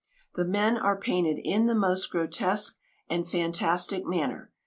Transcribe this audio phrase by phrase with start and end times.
[0.33, 4.51] The men are painted in the most grotesque and fantastic manner.